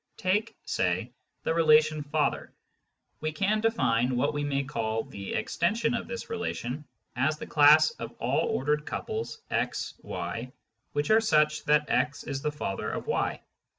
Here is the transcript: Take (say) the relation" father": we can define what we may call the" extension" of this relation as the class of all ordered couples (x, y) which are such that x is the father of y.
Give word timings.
Take 0.17 0.55
(say) 0.65 1.11
the 1.43 1.53
relation" 1.53 2.01
father": 2.11 2.51
we 3.21 3.31
can 3.31 3.61
define 3.61 4.15
what 4.17 4.33
we 4.33 4.43
may 4.43 4.63
call 4.63 5.03
the" 5.03 5.31
extension" 5.35 5.93
of 5.93 6.07
this 6.07 6.27
relation 6.27 6.85
as 7.15 7.37
the 7.37 7.45
class 7.45 7.91
of 7.99 8.11
all 8.13 8.47
ordered 8.49 8.83
couples 8.87 9.43
(x, 9.51 9.93
y) 10.01 10.51
which 10.93 11.11
are 11.11 11.21
such 11.21 11.65
that 11.65 11.87
x 11.87 12.23
is 12.23 12.41
the 12.41 12.51
father 12.51 12.89
of 12.89 13.05
y. 13.05 13.41